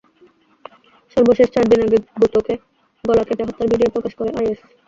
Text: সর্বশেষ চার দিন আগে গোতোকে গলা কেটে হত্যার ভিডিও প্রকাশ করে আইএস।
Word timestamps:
সর্বশেষ 1.17 1.47
চার 1.53 1.65
দিন 1.71 1.79
আগে 1.85 1.97
গোতোকে 2.21 2.53
গলা 3.03 3.23
কেটে 3.27 3.43
হত্যার 3.47 3.71
ভিডিও 3.71 3.93
প্রকাশ 3.95 4.13
করে 4.19 4.29
আইএস। 4.39 4.59